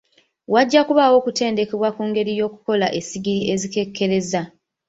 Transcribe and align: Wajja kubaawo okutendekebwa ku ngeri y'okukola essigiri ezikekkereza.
Wajja 0.53 0.79
kubaawo 0.87 1.15
okutendekebwa 1.19 1.89
ku 1.95 2.01
ngeri 2.09 2.31
y'okukola 2.39 2.87
essigiri 2.99 3.41
ezikekkereza. 3.53 4.41